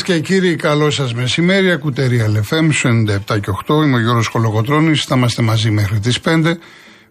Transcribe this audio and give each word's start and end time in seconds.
Δεσποινίδε 0.00 0.02
και 0.02 0.20
κύριοι, 0.20 0.56
καλό 0.56 0.90
σας 0.90 1.14
μεσημέρι. 1.14 1.70
Ακουτερία 1.70 2.26
LFM 2.26 2.70
97 3.28 3.40
και 3.40 3.50
8. 3.66 3.82
Είμαι 3.82 3.96
ο 3.96 4.00
Γιώργος 4.00 4.28
Κολοκοτρόνη. 4.28 4.94
Θα 4.94 5.16
είμαστε 5.16 5.42
μαζί 5.42 5.70
μέχρι 5.70 5.98
τις 5.98 6.20
5. 6.20 6.58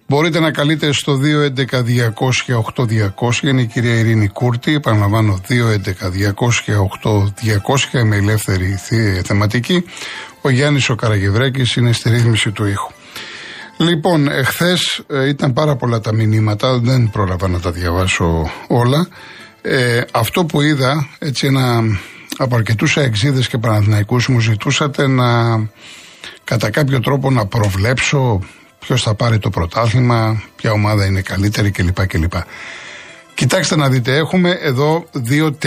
Μπορείτε 0.07 0.39
να 0.39 0.52
καλείτε 0.52 0.91
στο 0.91 1.17
211-200-8200. 1.17 3.44
Είναι 3.44 3.61
η 3.61 3.66
κυρία 3.66 3.99
Ειρήνη 3.99 4.27
Κούρτη. 4.27 4.73
Επαναλαμβάνω, 4.73 5.41
211-200-8200. 5.47 7.94
Είμαι 7.94 8.16
ελεύθερη 8.16 8.80
θεματική. 9.23 9.83
Ο 10.41 10.49
Γιάννης 10.49 10.89
ο 10.89 10.95
Καραγευρέκη 10.95 11.80
είναι 11.80 11.91
στη 11.91 12.09
ρύθμιση 12.09 12.52
του 12.52 12.66
ήχου. 12.66 12.91
Λοιπόν, 13.77 14.27
εχθές 14.27 15.02
ε, 15.08 15.27
ήταν 15.27 15.53
πάρα 15.53 15.75
πολλά 15.75 15.99
τα 15.99 16.13
μηνύματα. 16.13 16.80
Δεν 16.80 17.09
πρόλαβα 17.09 17.47
να 17.47 17.59
τα 17.59 17.71
διαβάσω 17.71 18.52
όλα. 18.67 19.08
Ε, 19.61 20.02
αυτό 20.11 20.45
που 20.45 20.61
είδα, 20.61 21.08
έτσι 21.19 21.47
ένα 21.47 21.83
από 22.41 22.55
αρκετούς 22.55 22.98
αεξίδες 22.98 23.48
και 23.48 23.57
Παναθηναϊκούς 23.57 24.27
μου 24.27 24.39
ζητούσατε 24.39 25.08
να 25.08 25.58
κατά 26.44 26.69
κάποιο 26.69 27.00
τρόπο 27.00 27.31
να 27.31 27.45
προβλέψω 27.45 28.39
ποιος 28.80 29.03
θα 29.03 29.13
πάρει 29.13 29.39
το 29.39 29.50
πρωτάθλημα, 29.50 30.44
ποια 30.55 30.72
ομάδα 30.72 31.05
είναι 31.05 31.22
καλύτερη 31.22 31.72
κλπ. 31.72 32.08
κλπ. 32.08 32.33
Κοιτάξτε 33.33 33.75
να 33.75 33.89
δείτε, 33.89 34.16
έχουμε 34.16 34.58
εδώ 34.61 35.05
δύο 35.11 35.58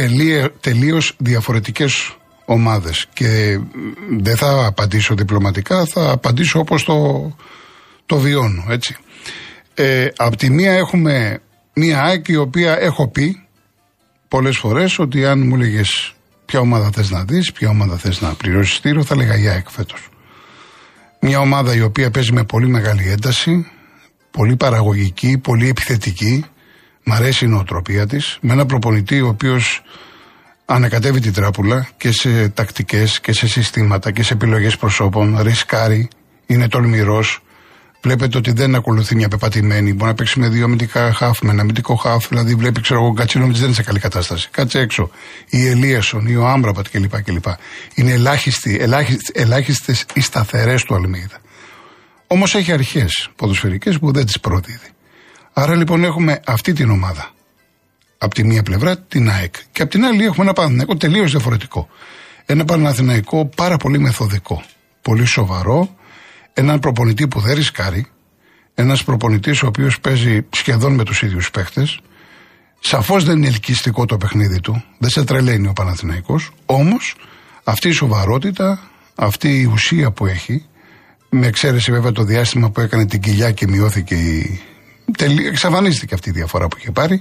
τελείως 0.61 1.15
διαφορετικές 1.19 2.17
ομάδες 2.45 3.07
και 3.13 3.59
δεν 4.21 4.37
θα 4.37 4.67
απαντήσω 4.67 5.15
διπλωματικά, 5.15 5.85
θα 5.85 6.11
απαντήσω 6.11 6.59
όπως 6.59 6.85
το, 6.85 7.31
το 8.07 8.19
βιώνω, 8.19 8.65
έτσι. 8.69 8.97
Ε, 9.75 10.09
απ' 10.17 10.37
τη 10.37 10.51
μία 10.51 10.73
έχουμε 10.73 11.41
μία 11.75 12.03
ΑΕΚ 12.03 12.29
η 12.29 12.37
οποία 12.37 12.79
έχω 12.81 13.09
πει 13.09 13.47
πολλές 14.29 14.57
φορές 14.57 14.99
ότι 14.99 15.27
αν 15.27 15.47
μου 15.47 15.57
λέγε 15.57 15.83
ποια 16.53 16.61
ομάδα 16.61 16.91
θες 16.91 17.11
να 17.11 17.25
δεις, 17.25 17.53
ποια 17.53 17.69
ομάδα 17.69 17.97
θες 17.97 18.21
να 18.21 18.35
πληρώσεις 18.35 18.77
στήρο, 18.77 19.05
θα 19.05 19.17
λέγα 19.17 19.37
για 19.37 19.53
ΑΕΚ 19.53 19.71
φέτος. 19.71 20.09
Μια 21.21 21.41
ομάδα 21.41 21.75
η 21.75 21.81
οποία 21.81 22.11
παίζει 22.11 22.33
με 22.33 22.45
πολύ 22.45 22.69
μεγάλη 22.69 23.09
ένταση, 23.09 23.67
πολύ 24.31 24.57
παραγωγική, 24.57 25.39
πολύ 25.39 25.69
επιθετική. 25.69 26.45
Μ' 27.05 27.13
αρέσει 27.13 27.45
η 27.45 27.49
νοοτροπία 27.49 28.07
της. 28.07 28.39
Με 28.41 28.53
ένα 28.53 28.67
προπονητή 28.67 29.21
ο 29.21 29.29
οποίος 29.29 29.83
ανακατεύει 30.65 31.21
την 31.21 31.33
τράπουλα 31.33 31.89
και 31.97 32.13
σε 32.13 32.49
τακτικές 32.49 33.21
και 33.21 33.33
σε 33.33 33.47
συστήματα 33.47 34.11
και 34.11 34.23
σε 34.23 34.33
επιλογές 34.33 34.77
προσώπων. 34.77 35.39
Ρισκάρει, 35.43 36.09
είναι 36.47 36.69
τολμηρός, 36.69 37.43
Βλέπετε 38.03 38.39
ότι 38.39 38.53
δεν 38.53 38.75
ακολουθεί 38.75 39.15
μια 39.15 39.29
πεπατημένη. 39.29 39.93
Μπορεί 39.93 40.11
να 40.11 40.15
παίξει 40.15 40.39
με 40.39 40.49
δύο 40.49 40.65
αμυντικά 40.65 41.13
χάφ, 41.13 41.41
με 41.43 41.51
ένα 41.51 41.61
αμυντικό 41.61 41.95
χάφ. 41.95 42.29
Δηλαδή, 42.29 42.55
βλέπει, 42.55 42.81
ξέρω 42.81 43.01
εγώ, 43.01 43.13
Κατσίνο 43.13 43.47
δεν 43.47 43.65
είναι 43.65 43.73
σε 43.75 43.83
καλή 43.83 43.99
κατάσταση. 43.99 44.49
Κάτσε 44.51 44.79
έξω. 44.79 45.11
Ή 45.49 45.67
Ελίασον 45.67 46.27
ή 46.27 46.37
ο 46.37 46.47
Άμπραπατ 46.47 46.87
κλπ. 46.91 47.23
κλπ. 47.23 47.45
Είναι 47.95 48.13
ελάχιστες 49.35 50.05
οι 50.15 50.21
σταθερές 50.21 50.83
του 50.83 50.95
Αλμίδα. 50.95 51.41
Όμως 52.27 52.55
έχει 52.55 52.73
αρχές 52.73 53.31
ποδοσφαιρικές 53.37 53.99
που 53.99 54.13
δεν 54.13 54.27
τις 54.27 54.41
προδίδει. 54.41 54.91
Άρα 55.53 55.75
λοιπόν 55.75 56.05
έχουμε 56.05 56.41
αυτή 56.47 56.73
την 56.73 56.91
ομάδα. 56.91 57.31
Από 58.19 58.35
τη 58.35 58.45
μία 58.45 58.63
πλευρά 58.63 58.99
την 58.99 59.31
ΑΕΚ. 59.31 59.55
Και 59.73 59.83
από 59.83 59.91
την 59.91 60.05
άλλη 60.05 60.25
έχουμε 60.25 60.45
ένα 60.45 60.53
Παναθηναϊκό 60.53 60.97
τελείως 60.97 61.31
διαφορετικό. 61.31 61.89
Ένα 62.47 62.65
Παναθηναϊκό 62.65 63.47
πάρα 63.47 63.77
πολύ 63.77 63.99
μεθοδικό. 63.99 64.63
Πολύ 65.03 65.25
σοβαρό 65.25 65.97
έναν 66.55 66.79
προπονητή 66.79 67.29
που 67.29 67.41
δεν 67.41 67.55
ρισκάρει, 67.55 68.07
ένας 68.75 69.05
προπονητής 69.05 69.63
ο 69.63 69.67
οποίος 69.67 70.01
παίζει 70.01 70.47
σχεδόν 70.51 70.95
με 70.95 71.05
τους 71.05 71.23
ίδιους 71.23 71.51
παίχτες. 71.51 72.01
Σαφώς 72.81 73.25
δεν 73.25 73.37
είναι 73.37 73.47
ελκυστικό 73.47 74.05
το 74.05 74.17
παιχνίδι 74.17 74.61
του, 74.61 74.85
δεν 74.99 75.11
σε 75.11 75.25
τρελαίνει 75.25 75.69
ο 75.69 75.73
Παναθηναϊκός, 75.73 76.51
όμως 76.67 77.17
αυτή 77.65 77.89
η 77.89 77.93
σοβαρότητα, 77.93 78.91
αυτή 79.15 79.61
η 79.61 79.65
ουσία 79.65 80.11
που 80.11 80.27
έχει, 80.27 80.67
με 81.29 81.47
εξαίρεση 81.47 81.93
βέβαια 81.93 82.13
το 82.13 82.23
διάστημα 82.23 82.71
που 82.71 82.81
έκανε 82.81 83.07
την 83.07 83.21
κοιλιά 83.21 83.53
και 83.53 83.67
μειώθηκε 83.67 84.15
η. 84.15 84.61
Εξαφανίστηκε 85.49 86.15
αυτή 86.15 86.29
η 86.29 86.33
διαφορά 86.33 86.69
που 86.69 86.77
είχε 86.79 86.91
πάρει. 86.91 87.21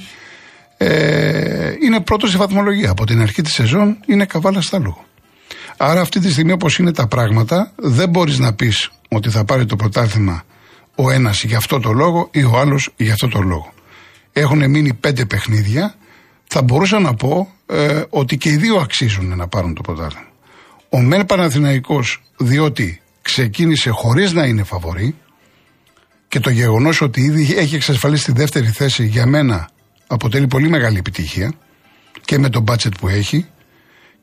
Ε, 0.78 1.74
είναι 1.84 2.00
πρώτος 2.00 2.30
στη 2.30 2.38
βαθμολογία. 2.38 2.90
Από 2.90 3.06
την 3.06 3.22
αρχή 3.22 3.41
της 3.41 3.53
σεζόν 3.53 3.97
είναι 4.06 4.25
καβάλα 4.25 4.62
στα 4.62 4.80
λόγο. 4.80 5.06
Άρα 5.78 6.02
αυτή 6.02 6.20
τη 6.20 6.31
στιγμή 6.31 6.52
όπως 6.52 6.78
είναι 6.78 6.91
τα 6.91 7.08
πράγματα, 7.08 7.72
δεν 7.75 8.09
μπορείς 8.09 8.40
να 8.40 8.53
πεις 8.53 8.91
ότι 9.16 9.29
θα 9.29 9.45
πάρει 9.45 9.66
το 9.66 9.75
πρωτάθλημα 9.75 10.44
ο 10.95 11.11
ένας 11.11 11.44
για 11.44 11.57
αυτό 11.57 11.79
το 11.79 11.91
λόγο 11.91 12.29
ή 12.31 12.44
ο 12.44 12.57
άλλος 12.57 12.89
για 12.97 13.13
αυτό 13.13 13.27
το 13.27 13.41
λόγο. 13.41 13.73
Έχουν 14.31 14.69
μείνει 14.69 14.94
πέντε 14.94 15.25
παιχνίδια. 15.25 15.95
Θα 16.47 16.61
μπορούσα 16.61 16.99
να 16.99 17.13
πω 17.13 17.53
ε, 17.66 18.03
ότι 18.09 18.38
και 18.38 18.49
οι 18.49 18.55
δύο 18.55 18.75
αξίζουν 18.75 19.38
να 19.38 19.47
πάρουν 19.47 19.73
το 19.73 19.81
πρωτάθλημα. 19.81 20.27
Ο 20.89 20.99
Μεν 20.99 21.25
Παναθηναϊκός 21.25 22.22
διότι 22.38 23.01
ξεκίνησε 23.22 23.89
χωρίς 23.89 24.33
να 24.33 24.45
είναι 24.45 24.63
φαβορή 24.63 25.16
και 26.28 26.39
το 26.39 26.49
γεγονός 26.49 27.01
ότι 27.01 27.22
ήδη 27.22 27.55
έχει 27.57 27.75
εξασφαλίσει 27.75 28.25
τη 28.25 28.31
δεύτερη 28.31 28.67
θέση 28.67 29.05
για 29.05 29.25
μένα 29.25 29.69
αποτελεί 30.07 30.47
πολύ 30.47 30.69
μεγάλη 30.69 30.97
επιτυχία 30.97 31.53
και 32.22 32.39
με 32.39 32.49
το 32.49 32.59
μπάτσετ 32.59 32.93
που 32.99 33.07
έχει 33.07 33.45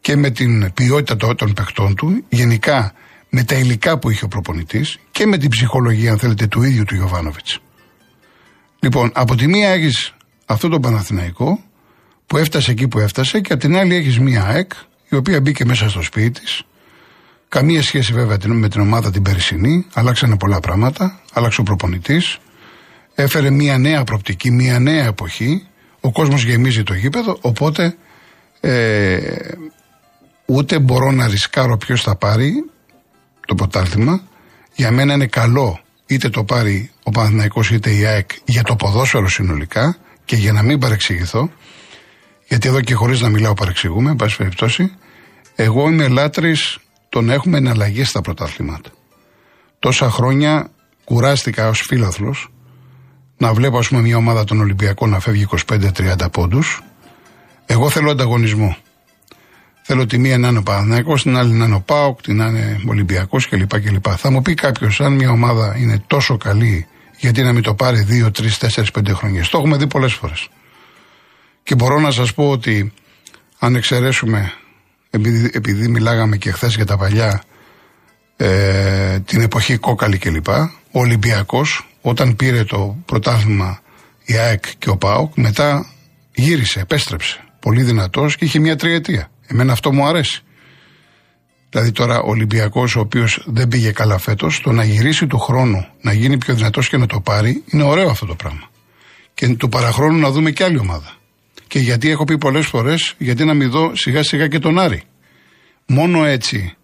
και 0.00 0.16
με 0.16 0.30
την 0.30 0.72
ποιότητα 0.72 1.34
των 1.34 1.52
παιχτών 1.52 1.94
του. 1.94 2.24
Γενικά 2.28 2.92
με 3.28 3.42
τα 3.42 3.54
υλικά 3.54 3.98
που 3.98 4.10
είχε 4.10 4.24
ο 4.24 4.28
προπονητής 4.28 4.98
και 5.10 5.26
με 5.26 5.38
την 5.38 5.48
ψυχολογία, 5.48 6.10
αν 6.12 6.18
θέλετε, 6.18 6.46
του 6.46 6.62
ίδιου 6.62 6.84
του 6.84 6.94
Ιωβάνοβιτ. 6.94 7.46
Λοιπόν, 8.80 9.10
από 9.14 9.34
τη 9.34 9.46
μία 9.46 9.68
έχεις 9.68 10.14
αυτό 10.46 10.68
το 10.68 10.80
Παναθηναϊκό 10.80 11.62
που 12.26 12.36
έφτασε 12.36 12.70
εκεί 12.70 12.88
που 12.88 12.98
έφτασε 12.98 13.40
και 13.40 13.52
από 13.52 13.62
την 13.62 13.76
άλλη 13.76 13.94
έχεις 13.94 14.18
μία 14.18 14.44
ΑΕΚ 14.44 14.72
η 15.08 15.16
οποία 15.16 15.40
μπήκε 15.40 15.64
μέσα 15.64 15.88
στο 15.88 16.02
σπίτι 16.02 16.40
της. 16.40 16.62
Καμία 17.48 17.82
σχέση 17.82 18.12
βέβαια 18.12 18.38
με 18.46 18.68
την 18.68 18.80
ομάδα 18.80 19.10
την 19.10 19.22
περσινή. 19.22 19.86
Αλλάξανε 19.92 20.36
πολλά 20.36 20.60
πράγματα. 20.60 21.20
Άλλαξε 21.32 21.60
ο 21.60 21.64
προπονητής. 21.64 22.38
Έφερε 23.14 23.50
μία 23.50 23.78
νέα 23.78 24.04
προπτική, 24.04 24.50
μία 24.50 24.78
νέα 24.78 25.04
εποχή. 25.04 25.66
Ο 26.00 26.12
κόσμος 26.12 26.44
γεμίζει 26.44 26.82
το 26.82 26.94
γήπεδο. 26.94 27.38
Οπότε 27.40 27.96
ε, 28.60 29.18
ούτε 30.46 30.78
μπορώ 30.78 31.10
να 31.10 31.26
ρισκάρω 31.28 31.76
ποιος 31.76 32.02
θα 32.02 32.16
πάρει 32.16 32.52
το 33.48 33.54
πρωτάθλημα. 33.54 34.20
Για 34.74 34.90
μένα 34.90 35.14
είναι 35.14 35.26
καλό 35.26 35.80
είτε 36.06 36.28
το 36.28 36.44
πάρει 36.44 36.90
ο 37.02 37.10
Παναθηναϊκός 37.10 37.70
είτε 37.70 37.90
η 37.90 38.04
ΑΕΚ 38.04 38.30
για 38.44 38.62
το 38.62 38.76
ποδόσφαιρο 38.76 39.28
συνολικά 39.28 39.96
και 40.24 40.36
για 40.36 40.52
να 40.52 40.62
μην 40.62 40.78
παρεξηγηθώ, 40.78 41.50
γιατί 42.48 42.68
εδώ 42.68 42.80
και 42.80 42.94
χωρίς 42.94 43.20
να 43.20 43.28
μιλάω 43.28 43.54
παρεξηγούμε, 43.54 44.10
εν 44.10 44.16
πάση 44.16 44.36
περιπτώσει, 44.36 44.92
εγώ 45.54 45.88
είμαι 45.88 46.08
λάτρης 46.08 46.78
το 47.08 47.20
να 47.20 47.32
έχουμε 47.32 47.58
εναλλαγές 47.58 48.08
στα 48.08 48.20
πρωτάθληματα. 48.20 48.90
Τόσα 49.78 50.10
χρόνια 50.10 50.70
κουράστηκα 51.04 51.68
ως 51.68 51.80
φίλαθλος 51.80 52.50
να 53.36 53.52
βλέπω, 53.52 53.78
ας 53.78 53.88
πούμε, 53.88 54.00
μια 54.00 54.16
ομάδα 54.16 54.44
των 54.44 54.60
Ολυμπιακών 54.60 55.10
να 55.10 55.20
φεύγει 55.20 55.42
25-30 55.42 56.30
πόντους. 56.32 56.82
Εγώ 57.66 57.90
θέλω 57.90 58.10
ανταγωνισμό. 58.10 58.76
Θέλω 59.90 60.06
τη 60.06 60.18
μία 60.18 60.38
να 60.38 60.48
είναι 60.48 60.58
ο 60.58 60.62
Παναθυναϊκό, 60.62 61.14
την 61.14 61.36
άλλη 61.36 61.52
να 61.52 61.64
είναι 61.64 61.74
ο 61.74 61.80
Πάοκ, 61.80 62.20
την 62.20 62.36
να 62.36 62.46
είναι 62.46 62.80
ο 62.86 62.90
Ολυμπιακός 62.90 63.48
κλπ, 63.48 63.80
κλπ. 63.80 64.04
Θα 64.16 64.30
μου 64.30 64.42
πει 64.42 64.54
κάποιος, 64.54 65.00
αν 65.00 65.12
μια 65.12 65.30
ομάδα 65.30 65.76
είναι 65.78 66.02
τόσο 66.06 66.36
καλή, 66.36 66.86
γιατί 67.18 67.42
να 67.42 67.52
μην 67.52 67.62
το 67.62 67.74
πάρει 67.74 68.06
2, 68.08 68.30
3, 68.30 68.58
4, 68.58 68.84
5 68.92 69.12
χρόνια. 69.14 69.44
Το 69.50 69.58
έχουμε 69.58 69.76
δει 69.76 69.86
πολλές 69.86 70.12
φορές. 70.12 70.48
Και 71.62 71.74
μπορώ 71.74 72.00
να 72.00 72.10
σας 72.10 72.34
πω 72.34 72.50
ότι 72.50 72.92
αν 73.58 73.74
εξαιρέσουμε, 73.74 74.52
επειδή, 75.10 75.50
επειδή 75.52 75.88
μιλάγαμε 75.88 76.36
και 76.36 76.50
χθες 76.50 76.74
για 76.74 76.86
τα 76.86 76.96
παλιά, 76.96 77.42
ε, 78.36 79.20
την 79.20 79.40
εποχή 79.40 79.76
κόκαλη 79.76 80.18
κλπ. 80.18 80.48
Ο 80.48 81.00
Ολυμπιακός, 81.00 81.88
όταν 82.00 82.36
πήρε 82.36 82.64
το 82.64 82.96
πρωτάθλημα 83.04 83.80
η 84.24 84.34
ΑΕΚ 84.34 84.64
και 84.78 84.90
ο 84.90 84.96
ΠΑΟΚ, 84.96 85.32
μετά 85.36 85.86
γύρισε, 86.34 86.80
επέστρεψε. 86.80 87.40
Πολύ 87.60 87.82
δυνατός 87.82 88.36
και 88.36 88.44
είχε 88.44 88.58
μια 88.58 88.76
τριετία. 88.76 89.30
Εμένα 89.50 89.72
αυτό 89.72 89.92
μου 89.92 90.06
αρέσει. 90.06 90.42
Δηλαδή 91.70 91.92
τώρα 91.92 92.20
ο 92.20 92.30
Ολυμπιακός, 92.30 92.96
ο 92.96 93.00
οποίος 93.00 93.44
δεν 93.46 93.68
πήγε 93.68 93.90
καλά 93.90 94.18
φέτος, 94.18 94.60
το 94.60 94.72
να 94.72 94.84
γυρίσει 94.84 95.26
του 95.26 95.38
χρόνου, 95.38 95.86
να 96.00 96.12
γίνει 96.12 96.38
πιο 96.38 96.54
δυνατός 96.54 96.88
και 96.88 96.96
να 96.96 97.06
το 97.06 97.20
πάρει, 97.20 97.62
είναι 97.66 97.82
ωραίο 97.82 98.10
αυτό 98.10 98.26
το 98.26 98.34
πράγμα. 98.34 98.70
Και 99.34 99.48
του 99.48 99.68
παραχρόνου 99.68 100.18
να 100.18 100.30
δούμε 100.30 100.50
και 100.50 100.64
άλλη 100.64 100.78
ομάδα. 100.78 101.16
Και 101.66 101.78
γιατί 101.78 102.10
έχω 102.10 102.24
πει 102.24 102.38
πολλές 102.38 102.66
φορές, 102.66 103.14
γιατί 103.18 103.44
να 103.44 103.54
μην 103.54 103.70
δω 103.70 103.96
σιγά 103.96 104.22
σιγά 104.22 104.48
και 104.48 104.58
τον 104.58 104.78
Άρη. 104.78 105.02
Μόνο 105.86 106.24
έτσι, 106.24 106.76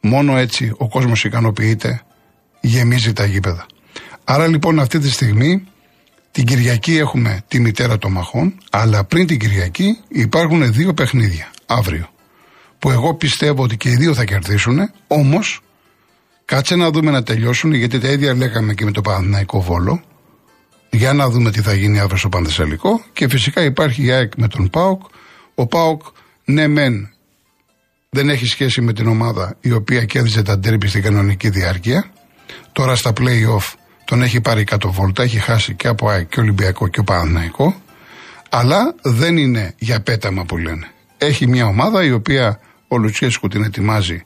μόνο 0.00 0.36
έτσι 0.36 0.72
ο 0.76 0.88
κόσμος 0.88 1.24
ικανοποιείται, 1.24 2.02
γεμίζει 2.60 3.12
τα 3.12 3.24
γήπεδα. 3.24 3.66
Άρα 4.24 4.46
λοιπόν 4.46 4.80
αυτή 4.80 4.98
τη 4.98 5.10
στιγμή 5.10 5.64
την 6.30 6.44
Κυριακή 6.44 6.96
έχουμε 6.96 7.42
τη 7.48 7.60
μητέρα 7.60 7.98
των 7.98 8.12
μαχών, 8.12 8.54
αλλά 8.70 9.04
πριν 9.04 9.26
την 9.26 9.38
Κυριακή 9.38 9.98
υπάρχουν 10.08 10.72
δύο 10.72 10.94
παιχνίδια 10.94 11.50
αύριο. 11.72 12.08
Που 12.78 12.90
εγώ 12.90 13.14
πιστεύω 13.14 13.62
ότι 13.62 13.76
και 13.76 13.88
οι 13.88 13.96
δύο 13.96 14.14
θα 14.14 14.24
κερδίσουν, 14.24 14.78
όμως 15.06 15.60
κάτσε 16.44 16.76
να 16.76 16.90
δούμε 16.90 17.10
να 17.10 17.22
τελειώσουν, 17.22 17.72
γιατί 17.72 17.98
τα 17.98 18.08
ίδια 18.08 18.34
λέγαμε 18.34 18.74
και 18.74 18.84
με 18.84 18.90
το 18.90 19.00
Παναθηναϊκό 19.00 19.60
Βόλο. 19.60 20.02
Για 20.90 21.12
να 21.12 21.28
δούμε 21.28 21.50
τι 21.50 21.60
θα 21.60 21.74
γίνει 21.74 22.00
αύριο 22.00 22.18
στο 22.18 22.28
Πανθεσσαλικό. 22.28 23.02
Και 23.12 23.28
φυσικά 23.28 23.62
υπάρχει 23.62 24.04
η 24.04 24.10
ΑΕΚ 24.10 24.32
με 24.36 24.48
τον 24.48 24.70
ΠΑΟΚ. 24.70 25.02
Ο 25.54 25.66
ΠΑΟΚ, 25.66 26.02
ναι, 26.44 26.68
μεν 26.68 27.12
δεν 28.10 28.28
έχει 28.28 28.46
σχέση 28.46 28.80
με 28.80 28.92
την 28.92 29.06
ομάδα 29.06 29.56
η 29.60 29.72
οποία 29.72 30.04
κέρδισε 30.04 30.42
τα 30.42 30.58
ντέρμπι 30.58 30.88
στην 30.88 31.02
κανονική 31.02 31.48
διάρκεια. 31.48 32.10
Τώρα 32.72 32.96
στα 32.96 33.12
play-off 33.16 33.74
τον 34.04 34.22
έχει 34.22 34.40
πάρει 34.40 34.64
κάτω 34.64 34.90
βόλτα, 34.92 35.22
έχει 35.22 35.38
χάσει 35.38 35.74
και 35.74 35.88
από 35.88 36.08
ΑΕΚ 36.08 36.28
και 36.28 36.40
Ολυμπιακό 36.40 36.88
και 36.88 37.00
ο 37.00 37.04
Παναναϊκό. 37.04 37.82
Αλλά 38.48 38.94
δεν 39.02 39.36
είναι 39.36 39.74
για 39.78 40.00
πέταμα 40.00 40.44
που 40.44 40.56
λένε. 40.56 40.90
Έχει 41.22 41.46
μια 41.46 41.66
ομάδα 41.66 42.04
η 42.04 42.12
οποία 42.12 42.60
ο 42.88 42.96
Λουτσέσκου 42.96 43.48
την 43.48 43.62
ετοιμάζει 43.64 44.24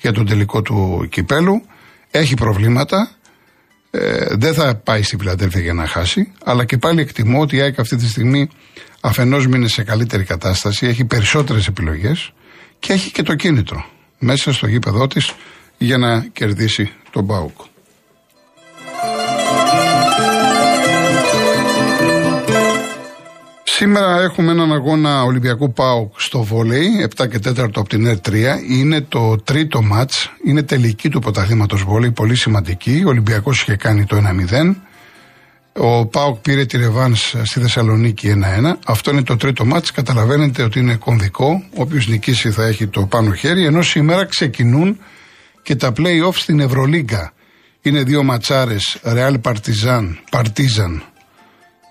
για 0.00 0.12
τον 0.12 0.26
τελικό 0.26 0.62
του 0.62 1.06
κυπέλου. 1.10 1.62
Έχει 2.10 2.34
προβλήματα. 2.34 3.10
Ε, 3.90 4.26
δεν 4.30 4.54
θα 4.54 4.74
πάει 4.74 5.02
στη 5.02 5.16
Φιλαδέλφια 5.16 5.60
για 5.60 5.72
να 5.72 5.86
χάσει. 5.86 6.32
Αλλά 6.44 6.64
και 6.64 6.78
πάλι 6.78 7.00
εκτιμώ 7.00 7.40
ότι 7.40 7.56
η 7.56 7.60
ΑΕΚ 7.60 7.78
αυτή 7.78 7.96
τη 7.96 8.08
στιγμή 8.08 8.48
αφενός 9.00 9.46
μείνει 9.46 9.68
σε 9.68 9.82
καλύτερη 9.82 10.24
κατάσταση, 10.24 10.86
έχει 10.86 11.04
περισσότερες 11.04 11.66
επιλογές 11.66 12.32
και 12.78 12.92
έχει 12.92 13.10
και 13.10 13.22
το 13.22 13.34
κίνητρο 13.34 13.84
μέσα 14.18 14.52
στο 14.52 14.66
γήπεδό 14.66 15.06
της 15.06 15.34
για 15.78 15.98
να 15.98 16.20
κερδίσει 16.20 16.92
τον 17.10 17.24
Μπάουκ. 17.24 17.60
Σήμερα 23.74 24.22
έχουμε 24.22 24.50
έναν 24.50 24.72
αγώνα 24.72 25.22
Ολυμπιακού 25.22 25.72
ΠΑΟΚ 25.72 26.20
στο 26.20 26.42
βόλεϊ, 26.42 27.08
7 27.16 27.28
και 27.28 27.38
4 27.44 27.58
από 27.58 27.88
την 27.88 28.06
ΕΡ3. 28.06 28.34
Είναι 28.70 29.00
το 29.00 29.36
τρίτο 29.36 29.82
μάτς, 29.82 30.30
είναι 30.44 30.62
τελική 30.62 31.08
του 31.08 31.20
πρωταθλήματος 31.20 31.82
βόλεϊ, 31.82 32.10
πολύ 32.10 32.36
σημαντική. 32.36 33.02
Ο 33.06 33.08
Ολυμπιακός 33.08 33.60
είχε 33.60 33.76
κάνει 33.76 34.04
το 34.04 34.16
1-0. 34.16 34.76
Ο 35.72 36.06
ΠΑΟΚ 36.06 36.36
πήρε 36.36 36.64
τη 36.64 36.76
Ρεβάν 36.76 37.14
στη 37.16 37.60
Θεσσαλονίκη 37.60 38.28
1-1. 38.28 38.78
Αυτό 38.86 39.10
είναι 39.10 39.22
το 39.22 39.36
τρίτο 39.36 39.64
μάτς. 39.64 39.90
Καταλαβαίνετε 39.90 40.62
ότι 40.62 40.78
είναι 40.78 40.94
κομβικό. 40.94 41.62
Όποιος 41.74 42.08
νικήσει 42.08 42.50
θα 42.50 42.64
έχει 42.64 42.86
το 42.86 43.06
πάνω 43.06 43.32
χέρι. 43.32 43.64
Ενώ 43.64 43.82
σήμερα 43.82 44.24
ξεκινούν 44.24 44.98
και 45.62 45.76
τα 45.76 45.92
play-off 45.96 46.34
στην 46.34 46.60
Ευρωλίγκα. 46.60 47.32
Είναι 47.82 48.02
δύο 48.02 48.22
ματσάρες, 48.22 48.98
Real 49.04 49.40
Partizan, 49.42 50.14
Partizan 50.30 51.11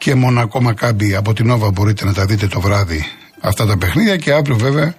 και 0.02 0.16
Μονακό 0.16 0.62
Μακάμπι 0.62 1.16
από 1.16 1.34
την 1.34 1.50
Όβα 1.50 1.72
μπορείτε 1.72 2.06
να 2.06 2.14
τα 2.14 2.26
δείτε 2.26 2.48
το 2.48 2.60
βράδυ 2.60 3.06
αυτά 3.42 3.66
τα 3.66 3.78
παιχνίδια 3.78 4.18
και 4.18 4.34
αύριο 4.34 4.56
βέβαια 4.56 4.96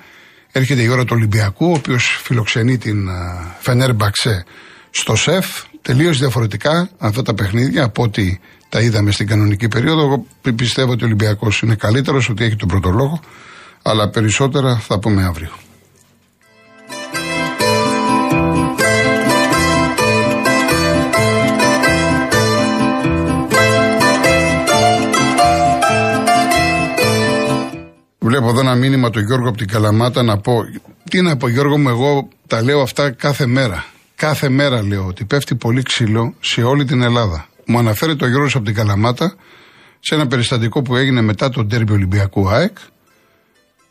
έρχεται 0.53 0.83
η 0.83 0.89
ώρα 0.89 1.05
του 1.05 1.13
Ολυμπιακού 1.17 1.71
ο 1.71 1.73
οποίος 1.73 2.21
φιλοξενεί 2.23 2.79
την 2.79 3.09
Φενέρ 3.61 3.95
Μπαξέ 3.95 4.45
στο 4.91 5.17
ΣΕΦ. 5.17 5.47
Τελείως 5.83 6.19
διαφορετικά 6.19 6.91
αυτά 6.99 7.23
τα 7.23 7.35
παιχνίδια 7.35 7.85
από 7.85 8.03
ό,τι 8.03 8.39
τα 8.69 8.81
είδαμε 8.81 9.11
στην 9.11 9.27
κανονική 9.27 9.69
περίοδο. 9.69 10.03
Εγώ 10.03 10.27
πιστεύω 10.57 10.93
ότι 10.93 11.03
ο 11.03 11.07
Ολυμπιακός 11.07 11.63
είναι 11.63 11.75
καλύτερος 11.75 12.29
ότι 12.29 12.45
έχει 12.45 12.57
τον 12.57 12.69
πρώτο 12.69 12.91
λόγο 12.91 13.21
αλλά 13.83 14.09
περισσότερα 14.09 14.77
θα 14.77 14.99
πούμε 14.99 15.25
αύριο. 15.25 15.51
Βλέπω 28.43 28.59
εδώ 28.59 28.69
ένα 28.69 28.79
μήνυμα 28.79 29.11
του 29.11 29.21
Γιώργου 29.21 29.49
από 29.49 29.57
την 29.57 29.69
Καλαμάτα 29.69 30.23
να 30.23 30.39
πω. 30.39 30.63
Τι 31.11 31.23
να 31.23 31.37
πω, 31.37 31.49
Γιώργο 31.49 31.79
μου, 31.79 31.89
εγώ 31.89 32.29
τα 32.47 32.63
λέω 32.63 32.81
αυτά 32.81 33.11
κάθε 33.11 33.47
μέρα. 33.47 33.85
Κάθε 34.15 34.49
μέρα 34.49 34.83
λέω 34.83 35.07
ότι 35.07 35.25
πέφτει 35.25 35.55
πολύ 35.55 35.83
ξύλο 35.83 36.35
σε 36.41 36.63
όλη 36.63 36.85
την 36.85 37.03
Ελλάδα. 37.03 37.47
Μου 37.67 37.79
αναφέρεται 37.79 38.25
ο 38.25 38.29
Γιώργος 38.29 38.55
από 38.55 38.65
την 38.65 38.75
Καλαμάτα 38.75 39.35
σε 40.01 40.15
ένα 40.15 40.27
περιστατικό 40.27 40.83
που 40.83 40.97
έγινε 40.97 41.21
μετά 41.21 41.49
τον 41.49 41.69
τέρμπι 41.69 41.93
Ολυμπιακού 41.93 42.49
ΑΕΚ. 42.49 42.77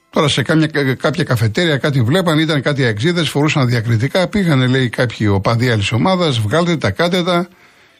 Τώρα 0.09 0.27
σε 0.27 0.41
κάμια, 0.41 0.67
κάποια 0.95 1.23
καφετέρια 1.23 1.77
κάτι 1.77 2.01
βλέπαν, 2.01 2.39
ήταν 2.39 2.61
κάτι 2.61 2.85
αξίδες, 2.85 3.29
φορούσαν 3.29 3.67
διακριτικά. 3.67 4.27
Πήγανε, 4.27 4.67
λέει, 4.67 4.89
κάποιοι 4.89 5.27
οπαδοί 5.31 5.69
άλλης 5.69 5.91
ομάδας, 5.91 6.39
βγάλτε 6.39 6.77
τα, 6.77 6.91
κάτε 6.91 7.23
τα 7.23 7.47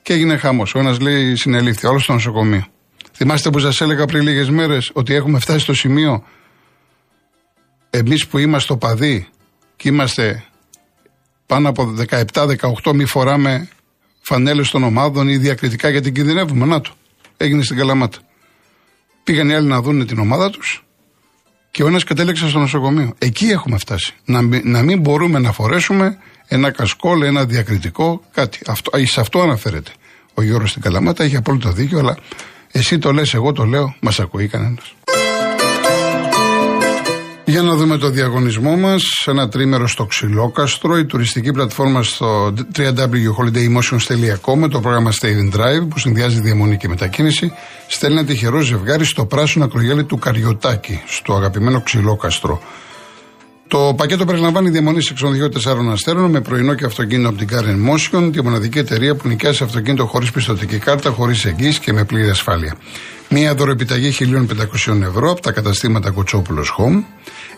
και 0.02 0.14
έγινε 0.14 0.38
χαμός. 0.38 0.76
Ο 0.76 0.80
ένας 0.80 1.00
λέει 1.00 1.36
συνελήφθη, 1.36 1.88
όλος 1.88 2.04
στο 2.04 2.14
νοσοκομείο. 2.14 2.66
Θυμάστε 3.14 3.50
που 3.50 3.60
σας 3.60 3.82
έλεγα 3.82 4.06
πριν 4.06 4.22
λίγες 4.22 4.50
μέρες 4.50 4.92
ότι 4.94 5.14
έχουμε 5.14 5.40
φτάσει 5.40 5.60
στο 5.60 5.74
σημείο 5.74 6.24
εμείς 7.94 8.28
που 8.28 8.38
είμαστε 8.38 8.74
οπαδοί 8.74 9.28
και 9.76 9.90
είμαστε 9.90 10.44
πάνω 11.46 11.70
από 11.70 11.96
17-18 12.34 12.94
μη 12.94 13.06
φοράμε 13.06 13.70
φανέλες 14.22 14.70
των 14.70 14.84
ομάδων 14.84 15.28
ή 15.28 15.38
διακριτικά 15.38 15.90
γιατί 15.90 16.12
κινδυνεύουμε. 16.12 16.66
Να 16.66 16.82
το. 16.82 16.92
Έγινε 17.38 17.64
στην 17.64 17.78
Καλαμάτα. 17.78 18.18
Πήγαν 19.24 19.50
οι 19.50 19.54
άλλοι 19.54 19.68
να 19.68 19.82
δουν 19.82 20.08
την 20.08 20.20
ομάδα 20.20 20.50
τους 20.50 20.86
και 21.72 21.84
ο 21.84 21.88
ένας 21.88 22.04
κατέληξε 22.04 22.50
στο 22.50 22.60
νοσοκομείο. 22.60 23.14
Εκεί 23.18 23.46
έχουμε 23.46 23.78
φτάσει. 23.78 24.14
Να, 24.26 24.42
να 24.64 24.82
μην 24.82 25.00
μπορούμε 25.00 25.40
να 25.40 25.52
φορέσουμε 25.52 26.18
ένα 26.48 26.72
κασκόλ, 26.72 27.22
ένα 27.22 27.46
διακριτικό, 27.46 28.22
κάτι. 28.32 28.60
Αυτό, 28.68 28.92
σε 29.04 29.20
αυτό 29.20 29.42
αναφέρεται. 29.42 29.92
Ο 30.34 30.42
Γιώργος 30.42 30.70
στην 30.70 30.82
Καλαμάτα 30.82 31.24
έχει 31.24 31.36
απόλυτο 31.36 31.72
δίκιο, 31.72 32.00
αλλά 32.00 32.18
εσύ 32.72 32.98
το 32.98 33.12
λες, 33.12 33.34
εγώ 33.34 33.52
το 33.52 33.66
λέω, 33.66 33.96
μας 34.00 34.20
ακούει 34.20 34.48
κανένας. 34.48 34.96
Για 37.46 37.62
να 37.62 37.76
δούμε 37.76 37.98
το 37.98 38.10
διαγωνισμό 38.10 38.76
μας. 38.76 39.04
Ένα 39.26 39.50
τρίμερο 39.50 39.88
στο 39.88 40.06
Ξυλόκαστρο, 40.06 40.98
η 40.98 41.06
τουριστική 41.06 41.52
πλατφόρμα 41.52 42.04
στο 42.04 42.54
www.holidaymotions.com 42.76 44.56
με 44.56 44.68
το 44.68 44.80
πρόγραμμα 44.80 45.12
Stay 45.12 45.26
in 45.26 45.56
Drive 45.58 45.88
που 45.90 46.00
συνδυάζει 46.00 46.40
διαμονή 46.40 46.78
και 46.78 46.88
μετακίνηση. 46.88 47.52
Στέλνει 47.88 48.18
ένα 48.18 48.26
τυχερό 48.26 48.60
ζευγάρι 48.60 49.06
στο 49.06 49.26
πράσινο 49.26 49.66
ακρογέλι 49.66 50.04
του 50.04 50.18
Καριωτάκη, 50.18 51.02
στο 51.06 51.34
αγαπημένο 51.34 51.82
Ξυλόκαστρο. 51.82 52.62
Το 53.68 53.94
πακέτο 53.98 54.26
περιλαμβάνει 54.26 54.70
διαμονή 54.70 55.02
σε 55.02 55.14
ξενοδοχείο 55.14 55.50
4 55.88 55.92
αστέρων 55.92 56.30
με 56.30 56.42
πρωινό 56.42 56.74
και 56.74 56.86
αυτοκίνητο 56.86 57.30
από 57.30 57.38
την 57.38 57.48
Karen 57.52 57.90
Motion, 57.90 58.32
τη 58.32 58.44
μοναδική 58.44 58.80
εταιρεία 58.80 59.16
που 59.16 59.28
νοικιάζει 59.28 59.64
αυτοκίνητο 59.64 60.06
χωρίς 60.06 60.32
πιστοτική 60.32 60.78
κάρτα, 60.78 61.10
χωρίς 61.10 61.46
εγγύηση 61.46 61.80
και 61.80 61.94
με 61.94 62.04
πλήρη 62.04 62.30
ασφάλεια. 62.30 62.76
Μία 63.34 63.56
δωροεπιταγή 63.56 64.14
1.500 64.20 65.02
ευρώ 65.02 65.32
από 65.32 65.42
τα 65.42 65.52
καταστήματα 65.52 66.12
Κοτσόπουλος 66.12 66.74
Home. 66.78 67.04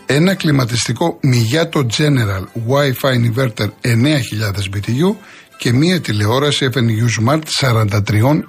Ένα 0.05 0.35
κλιματιστικό 0.35 1.19
Miyato 1.23 1.79
General 1.79 2.43
Wi-Fi 2.69 3.13
Inverter 3.13 3.67
9000 3.81 3.95
BTU 4.73 5.15
και 5.57 5.73
μία 5.73 6.01
τηλεόραση 6.01 6.69
FNU 6.73 7.23
Smart 7.23 7.41
43 7.59 7.89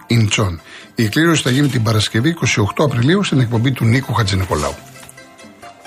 inch. 0.08 0.56
Η 0.94 1.08
κλήρωση 1.08 1.42
θα 1.42 1.50
γίνει 1.50 1.68
την 1.68 1.82
Παρασκευή 1.82 2.36
28 2.56 2.64
Απριλίου 2.76 3.22
στην 3.22 3.40
εκπομπή 3.40 3.70
του 3.72 3.84
Νίκου 3.84 4.14
Χατζηνικολάου. 4.14 4.74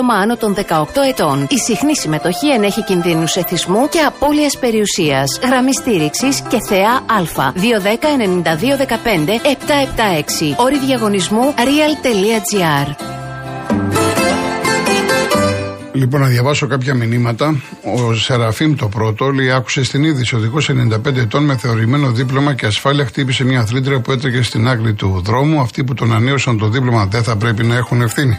άτομα 0.00 0.14
άνω 0.14 0.36
των 0.36 0.54
18 0.54 0.84
ετών. 1.08 1.46
Η 1.50 1.58
συχνή 1.58 1.96
συμμετοχή 1.96 2.48
ενέχει 2.48 2.84
κινδύνους 2.84 3.36
εθισμού 3.36 3.88
και 3.88 3.98
απώλειας 3.98 4.58
περιουσίας. 4.58 5.38
Γραμμή 5.42 5.74
στήριξης 5.74 6.40
και 6.48 6.58
θεά 6.68 6.92
Α. 6.92 7.52
210-9215-776. 10.54 10.54
Όρη 10.56 10.78
διαγωνισμού 10.78 11.54
real.gr. 11.56 12.94
Λοιπόν, 15.92 16.20
να 16.20 16.26
διαβάσω 16.26 16.66
κάποια 16.66 16.94
μηνύματα. 16.94 17.62
Ο 17.82 18.14
Σεραφείμ 18.14 18.74
το 18.74 18.88
πρώτο 18.88 19.30
λέει: 19.30 19.50
Άκουσε 19.50 19.84
στην 19.84 20.04
είδηση. 20.04 20.34
Οδηγός 20.36 20.70
95 20.70 21.16
ετών 21.16 21.44
με 21.44 21.56
θεωρημένο 21.56 22.10
δίπλωμα 22.10 22.54
και 22.54 22.66
ασφάλεια 22.66 23.06
χτύπησε 23.06 23.44
μια 23.44 23.60
αθλήτρια 23.60 24.00
που 24.00 24.12
έτρεχε 24.12 24.42
στην 24.42 24.68
άκρη 24.68 24.94
του 24.94 25.22
δρόμου. 25.24 25.60
Αυτοί 25.60 25.84
που 25.84 25.94
τον 25.94 26.14
ανέωσαν 26.14 26.58
το 26.58 26.68
δίπλωμα 26.68 27.06
δεν 27.06 27.22
θα 27.22 27.36
πρέπει 27.36 27.64
να 27.64 27.74
έχουν 27.76 28.02
ευθύνη. 28.02 28.38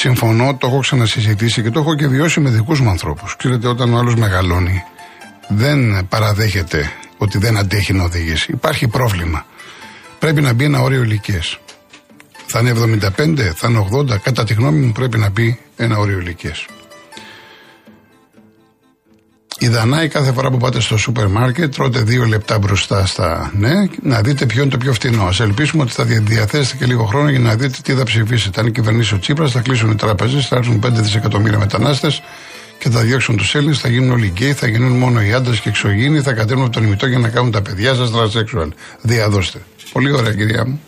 Συμφωνώ, 0.00 0.56
το 0.56 0.66
έχω 0.66 0.78
ξανασυζητήσει 0.78 1.62
και 1.62 1.70
το 1.70 1.80
έχω 1.80 1.94
και 1.94 2.06
βιώσει 2.06 2.40
με 2.40 2.50
δικούς 2.50 2.80
μου 2.80 2.90
ανθρώπους. 2.90 3.36
Ξέρετε, 3.36 3.68
όταν 3.68 3.94
ο 3.94 3.98
άλλος 3.98 4.14
μεγαλώνει, 4.14 4.82
δεν 5.48 6.06
παραδέχεται 6.08 6.92
ότι 7.18 7.38
δεν 7.38 7.56
αντέχει 7.56 7.92
να 7.92 8.04
οδηγήσει. 8.04 8.52
Υπάρχει 8.52 8.88
πρόβλημα. 8.88 9.46
Πρέπει 10.18 10.40
να 10.40 10.52
μπει 10.52 10.64
ένα 10.64 10.80
όριο 10.80 11.02
ηλικίας. 11.02 11.58
Θα 12.46 12.60
είναι 12.60 12.70
75, 12.70 13.52
θα 13.54 13.68
είναι 13.68 13.86
80. 13.92 14.18
Κατά 14.18 14.44
τη 14.44 14.54
γνώμη 14.54 14.86
μου, 14.86 14.92
πρέπει 14.92 15.18
να 15.18 15.30
μπει 15.30 15.58
ένα 15.76 15.98
όριο 15.98 16.18
ηλικίας. 16.18 16.66
Η 19.60 19.68
Δανάη 19.68 20.08
κάθε 20.08 20.32
φορά 20.32 20.50
που 20.50 20.56
πάτε 20.56 20.80
στο 20.80 20.96
σούπερ 20.96 21.28
μάρκετ 21.28 21.74
τρώτε 21.74 22.00
δύο 22.00 22.24
λεπτά 22.24 22.58
μπροστά 22.58 23.06
στα 23.06 23.52
ναι, 23.56 23.72
να 24.02 24.20
δείτε 24.20 24.46
ποιο 24.46 24.62
είναι 24.62 24.70
το 24.70 24.76
πιο 24.76 24.92
φθηνό. 24.92 25.22
Α 25.22 25.32
ελπίσουμε 25.40 25.82
ότι 25.82 25.92
θα 25.92 26.04
διαθέσετε 26.04 26.76
και 26.76 26.86
λίγο 26.86 27.04
χρόνο 27.04 27.28
για 27.28 27.38
να 27.38 27.54
δείτε 27.54 27.78
τι 27.82 27.92
θα 27.92 28.02
ψηφίσετε. 28.02 28.60
Αν 28.60 28.72
κυβερνήσει 28.72 29.14
ο 29.14 29.18
Τσίπρας, 29.18 29.52
θα 29.52 29.60
κλείσουν 29.60 29.90
οι 29.90 29.94
τράπεζες, 29.94 30.46
θα 30.46 30.56
έρθουν 30.56 30.80
5 30.86 30.88
δισεκατομμύρια 30.90 31.58
μετανάστες 31.58 32.22
και 32.78 32.88
θα 32.88 33.00
διώξουν 33.00 33.36
τους 33.36 33.54
Έλληνες, 33.54 33.78
θα 33.78 33.88
γίνουν 33.88 34.10
όλοι 34.10 34.26
γκέι, 34.26 34.52
θα 34.52 34.66
γίνουν 34.66 34.92
μόνο 34.92 35.22
οι 35.22 35.32
άντρες 35.32 35.60
και 35.60 35.68
εξωγήινοι, 35.68 36.20
θα 36.20 36.32
κατέβουν 36.32 36.62
από 36.64 36.72
τον 36.72 36.84
Υμηττό 36.84 37.06
για 37.06 37.18
να 37.18 37.28
κάνουν 37.28 37.50
τα 37.50 37.62
παιδιά 37.62 37.94
σας 37.94 38.10
τρανσέξουαλ. 38.10 38.72
Διαδώστε. 39.00 39.58
Πολύ 39.92 40.12
ωραία, 40.12 40.34
κυρία 40.34 40.66
μου. 40.66 40.80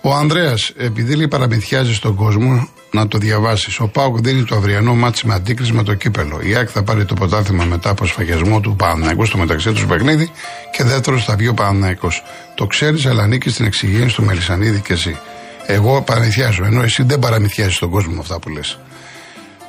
Ο 0.00 0.14
Ανδρέας, 0.14 0.72
επειδή 0.76 1.14
λέει 1.14 1.28
παραμυθιάζει 1.28 1.94
στον 1.94 2.14
κόσμο, 2.14 2.68
να 3.00 3.08
το 3.08 3.18
διαβάσεις. 3.18 3.78
Ο 3.80 3.88
ΠΑΟΚ 3.88 4.20
δίνει 4.20 4.44
το 4.44 4.56
αυριανό 4.56 4.94
ματς 4.94 5.26
με 5.26 5.34
αντίκρισμα 5.34 5.82
το 5.82 5.94
κύπελλο. 5.94 6.40
Η 6.42 6.54
ΑΕΚ 6.54 6.68
θα 6.72 6.82
πάρει 6.82 7.04
το 7.04 7.14
πρωτάθλημα 7.14 7.64
μετά 7.64 7.90
από 7.90 8.06
σφαγιασμό 8.06 8.60
του 8.60 8.76
Παναθηναϊκού 8.76 9.24
στο 9.24 9.38
μεταξύ 9.38 9.72
του 9.72 9.86
παιχνίδι 9.86 10.30
και 10.70 10.84
δεύτερο 10.84 11.18
θα 11.18 11.36
βγει 11.36 11.48
ο 11.48 11.54
Παναθηναϊκός. 11.54 12.08
Το 12.54 12.66
ξέρεις, 12.66 13.06
αλλά 13.06 13.22
ανήκεις 13.22 13.52
στην 13.52 13.66
εξυγίανση 13.66 14.14
του 14.14 14.24
Μελισανίδη 14.24 14.80
και 14.80 14.92
εσύ. 14.92 15.18
Εγώ 15.66 16.02
παραμυθιάζω, 16.02 16.64
ενώ 16.64 16.82
εσύ 16.82 17.02
δεν 17.02 17.18
παραμυθιάζεις 17.18 17.78
τον 17.78 17.90
κόσμο 17.90 18.12
με 18.12 18.20
αυτά 18.20 18.38
που 18.38 18.48
λες. 18.48 18.78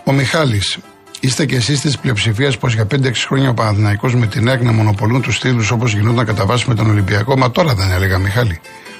Ο 0.04 0.12
Μιχάλης, 0.12 0.78
Είστε 1.20 1.46
και 1.46 1.56
εσείς 1.56 1.82
της 1.82 1.98
πλειοψηφίας 1.98 2.58
πως 2.58 2.74
για 2.74 2.86
5-6 2.86 3.26
χρόνια 3.28 3.50
ο 3.50 3.54
Παναθηναϊκός 3.54 4.16
με 4.16 4.28
την 4.28 4.50
ΑΕΚ 4.50 4.62
να 4.62 4.72
μονοπολούν 4.72 5.22
τους 5.22 5.40
τίτλου 5.40 5.66
όπως 5.72 5.94
γινόταν 5.94 6.26
κατά 6.26 6.46
βάση 6.46 6.66
με 6.68 6.76
τον 6.76 6.90
Ολυμπιακό; 6.90 7.38
Μα 7.38 7.52
τώρα 7.52 7.76
δεν 7.76 7.92
έλεγα, 7.92 8.18
Μιχάλη, 8.18 8.60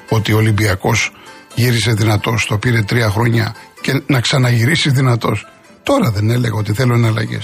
ότι 0.10 0.34
ο 0.34 0.38
Ολυμπιακός 0.38 1.12
γύρισε 1.56 1.92
δυνατό, 1.92 2.36
το 2.48 2.58
πήρε 2.58 2.82
τρία 2.82 3.10
χρόνια 3.10 3.56
και 3.82 4.02
να 4.08 4.20
ξαναγυρίσεις 4.20 4.94
δυνατός. 4.94 5.48
Τώρα 5.84 6.12
δεν 6.12 6.30
έλεγα 6.30 6.56
ότι 6.56 6.74
θέλουν 6.74 7.06
αλλαγέ. 7.06 7.40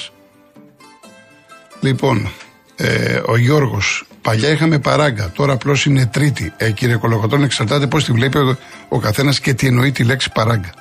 Λοιπόν, 1.82 2.32
ε, 2.75 3.22
ο 3.25 3.38
Γιώργος, 3.38 4.06
παλιά 4.22 4.50
είχαμε 4.50 4.80
παράγκα, 4.80 5.32
τώρα 5.32 5.54
απλώς 5.54 5.86
είναι 5.86 6.06
τρίτη. 6.06 6.54
Ε, 6.58 6.72
κύριε 6.72 6.96
Κολοκοτρόν, 6.96 7.44
εξαρτάται 7.44 7.88
πώς 7.88 8.04
τη 8.04 8.12
βλέπει 8.12 8.38
ο, 8.38 8.58
ο 8.90 9.00
καθένας 9.00 9.40
και 9.40 9.54
τι 9.54 9.68
εννοεί 9.68 9.92
τη 9.92 10.04
λέξη 10.04 10.32
παράγκα. 10.32 10.74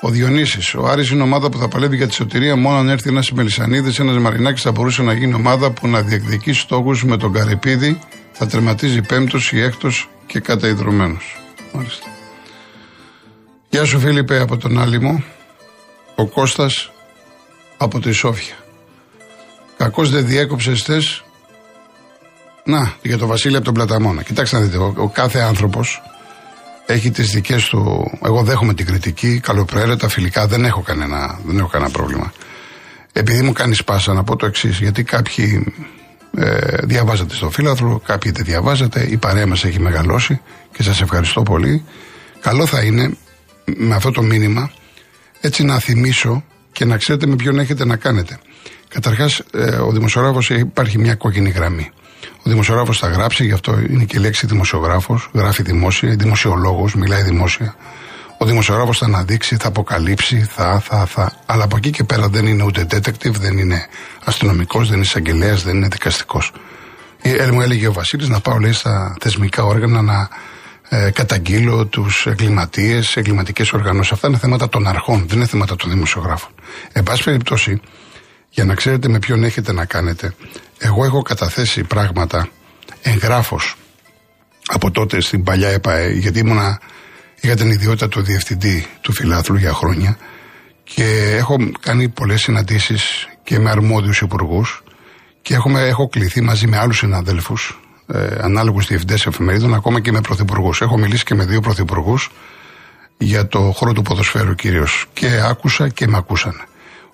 Ο 0.00 0.08
Διονύσης. 0.08 0.74
Ο 0.74 0.86
Άρης 0.86 1.10
είναι 1.10 1.22
ομάδα 1.22 1.48
που 1.48 1.58
θα 1.58 1.68
παλεύει 1.68 1.96
για 1.96 2.08
τη 2.08 2.14
σωτηρία 2.14 2.56
μόνο 2.56 2.76
αν 2.76 2.88
έρθει 2.88 3.08
ένας 3.08 3.32
Μελισανίδης, 3.32 3.98
ένας 3.98 4.18
Μαρινάκης 4.18 4.62
θα 4.62 4.72
μπορούσε 4.72 5.02
να 5.02 5.12
γίνει 5.12 5.34
ομάδα 5.34 5.70
που 5.70 5.88
να 5.88 6.02
διεκδικεί 6.02 6.52
στόχους 6.52 7.04
με 7.04 7.16
τον 7.16 7.32
Καρεπίδη, 7.32 7.98
θα 8.32 8.46
τερματίζει 8.46 9.00
πέμπτος 9.00 9.52
ή 9.52 9.60
έκτος 9.60 10.08
και 10.26 10.40
καταϊδρωμένο. 10.40 11.18
Μάλιστα. 11.72 12.19
Γεια 13.72 13.84
σου 13.84 14.00
Φίλιππε 14.00 14.40
από 14.40 14.56
τον 14.56 14.80
Άλυμο. 14.80 15.24
Ο 16.14 16.26
Κώστας 16.26 16.90
από 17.76 18.00
τη 18.00 18.12
Σόφια. 18.12 18.54
Κακώς 19.76 20.10
δεν 20.10 20.26
διέκοψες 20.26 20.80
χτες. 20.80 21.24
Να, 22.64 22.94
για 23.02 23.18
τον 23.18 23.28
Βασίλη 23.28 23.56
από 23.56 23.64
τον 23.64 23.74
Πλαταμόνα. 23.74 24.22
Κοιτάξτε 24.22 24.56
να 24.58 24.62
δείτε, 24.62 24.76
ο, 24.76 24.94
ο 24.96 25.08
κάθε 25.08 25.38
άνθρωπος 25.38 26.02
έχει 26.86 27.10
τις 27.10 27.30
δικές 27.30 27.68
του... 27.68 28.10
Εγώ 28.24 28.42
δέχομαι 28.42 28.74
την 28.74 28.86
κριτική, 28.86 29.40
καλοπροαίρετα, 29.40 30.08
φιλικά, 30.08 30.46
δεν 30.46 30.64
έχω 30.64 30.80
κανένα, 30.80 31.38
δεν 31.46 31.58
έχω 31.58 31.68
κανένα 31.68 31.90
πρόβλημα. 31.90 32.32
Επειδή 33.12 33.42
μου 33.42 33.52
κάνεις 33.52 33.84
πάσα 33.84 34.12
να 34.12 34.22
πω 34.24 34.36
το 34.36 34.46
εξής, 34.46 34.78
γιατί 34.78 35.02
κάποιοι 35.02 35.74
ε, 36.36 36.76
διαβάζετε 36.82 37.34
στο 37.34 37.50
φύλαθρο, 37.50 38.00
κάποιοι 38.06 38.32
δεν 38.32 38.44
διαβάζετε, 38.44 39.06
η 39.10 39.16
παρέα 39.16 39.46
μας 39.46 39.64
έχει 39.64 39.80
μεγαλώσει 39.80 40.40
και 40.72 40.82
σας 40.82 41.00
ευχαριστώ 41.00 41.42
πολύ. 41.42 41.84
Καλό 42.40 42.66
θα 42.66 42.80
είναι 42.80 43.16
με 43.76 43.94
αυτό 43.94 44.10
το 44.10 44.22
μήνυμα 44.22 44.70
έτσι 45.40 45.64
να 45.64 45.78
θυμίσω 45.78 46.44
και 46.72 46.84
να 46.84 46.96
ξέρετε 46.96 47.26
με 47.26 47.36
ποιον 47.36 47.58
έχετε 47.58 47.84
να 47.84 47.96
κάνετε. 47.96 48.38
Καταρχάς, 48.88 49.42
ε, 49.52 49.76
ο 49.76 49.90
δημοσιογράφος 49.90 50.50
υπάρχει 50.50 50.98
μια 50.98 51.14
κόκκινη 51.14 51.50
γραμμή. 51.50 51.90
Ο 52.42 52.50
δημοσιογράφος 52.50 52.98
θα 52.98 53.08
γράψει, 53.08 53.44
γι' 53.44 53.52
αυτό 53.52 53.78
είναι 53.90 54.04
και 54.04 54.16
η 54.16 54.20
λέξη 54.20 54.46
δημοσιογράφος, 54.46 55.30
γράφει 55.34 55.62
δημόσια, 55.62 56.14
δημοσιολόγος, 56.16 56.94
μιλάει 56.94 57.22
δημόσια. 57.22 57.74
Ο 58.38 58.44
δημοσιογράφος 58.44 58.98
θα 58.98 59.06
αναδείξει, 59.06 59.56
θα 59.56 59.68
αποκαλύψει, 59.68 60.40
θα, 60.50 60.80
θα, 60.80 61.06
θα. 61.06 61.32
Αλλά 61.46 61.64
από 61.64 61.76
εκεί 61.76 61.90
και 61.90 62.04
πέρα 62.04 62.28
δεν 62.28 62.46
είναι 62.46 62.62
ούτε 62.62 62.86
detective, 62.90 63.32
δεν 63.32 63.58
είναι 63.58 63.86
αστυνομικός, 64.24 64.86
δεν 64.86 64.96
είναι 64.96 65.04
εισαγγελέας, 65.04 65.62
δεν 65.62 65.76
είναι 65.76 65.88
δικαστικός. 65.90 66.52
Ε, 67.22 67.50
μου 67.50 67.60
έλεγε 67.60 67.86
ο 67.86 67.92
Βασίλης 67.92 68.28
να 68.28 68.40
πάω, 68.40 68.58
λέει, 68.58 68.72
στα 68.72 69.16
θεσμικά 69.20 69.64
όργανα 69.64 70.02
να 70.02 70.28
ε, 70.92 71.10
καταγγείλω 71.10 71.86
τους 71.86 72.26
εγκληματίες, 72.26 73.16
εγκληματικές 73.16 73.72
οργανώσεις. 73.72 74.12
Αυτά 74.12 74.28
είναι 74.28 74.38
θέματα 74.38 74.68
των 74.68 74.86
αρχών, 74.86 75.24
δεν 75.28 75.36
είναι 75.36 75.46
θέματα 75.46 75.76
των 75.76 75.90
δημοσιογράφων. 75.90 76.50
Εν 76.92 77.02
πάση 77.02 77.24
περιπτώσει, 77.24 77.80
για 78.50 78.64
να 78.64 78.74
ξέρετε 78.74 79.08
με 79.08 79.18
ποιον 79.18 79.44
έχετε 79.44 79.72
να 79.72 79.84
κάνετε, 79.84 80.34
εγώ 80.78 81.04
έχω 81.04 81.22
καταθέσει 81.22 81.84
πράγματα 81.84 82.48
εγγράφος 83.02 83.76
από 84.66 84.90
τότε 84.90 85.20
στην 85.20 85.42
παλιά 85.42 85.68
ΕΠΑΕ, 85.68 86.10
γιατί 86.10 86.38
ήμουνα, 86.38 86.80
είχα 87.40 87.54
την 87.54 87.70
ιδιότητα 87.70 88.08
του 88.08 88.22
διευθυντή 88.22 88.86
του 89.00 89.12
φιλάθλου 89.12 89.56
για 89.56 89.72
χρόνια 89.72 90.16
και 90.84 91.34
έχω 91.36 91.56
κάνει 91.80 92.08
πολλές 92.08 92.40
συναντήσεις 92.40 93.28
και 93.42 93.58
με 93.58 93.70
αρμόδιους 93.70 94.20
υπουργούς 94.20 94.82
και 95.42 95.54
έχουμε, 95.54 95.86
έχω 95.86 96.08
κληθεί 96.08 96.40
μαζί 96.40 96.66
με 96.66 96.78
άλλους 96.78 96.96
συναδέλφους 96.98 97.80
ε, 98.12 98.38
ανάλογους 98.40 98.86
διευθυντές 98.86 99.26
εφημερίδων, 99.26 99.74
ακόμα 99.74 100.00
και 100.00 100.12
με 100.12 100.20
πρωθυπουργούς. 100.20 100.80
Έχω 100.80 100.98
μιλήσει 100.98 101.24
και 101.24 101.34
με 101.34 101.44
δύο 101.44 101.60
πρωθυπουργούς 101.60 102.30
για 103.18 103.46
το 103.46 103.60
χώρο 103.60 103.92
του 103.92 104.02
ποδοσφαίρου 104.02 104.54
κυρίως. 104.54 105.06
Και 105.12 105.40
άκουσα 105.44 105.88
και 105.88 106.06
με 106.06 106.16
ακούσαν. 106.16 106.64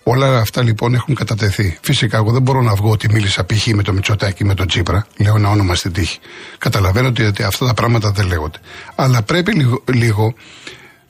Όλα 0.03 0.38
αυτά 0.38 0.62
λοιπόν 0.62 0.95
έχουν 0.95 1.15
κατατεθεί. 1.15 1.79
Φυσικά, 1.81 2.17
εγώ 2.17 2.33
δεν 2.33 2.43
μπορώ 2.43 2.62
να 2.62 2.75
βγω 2.75 2.91
ότι 2.91 3.12
μίλησα 3.12 3.45
π.χ. 3.45 3.67
με 3.67 3.83
το 3.83 3.93
Μητσοτάκι 3.93 4.45
με 4.45 4.55
τον 4.55 4.67
Τσίπρα. 4.67 5.07
Λέω 5.17 5.37
ένα 5.37 5.50
όνομα 5.50 5.75
στην 5.75 5.93
τύχη. 5.93 6.19
Καταλαβαίνω 6.59 7.09
ότι, 7.09 7.43
αυτά 7.43 7.67
τα 7.67 7.75
πράγματα 7.75 8.11
δεν 8.11 8.26
λέγονται. 8.26 8.59
Αλλά 8.95 9.23
πρέπει 9.23 9.53
λίγο, 9.53 9.83
λίγο 9.93 10.35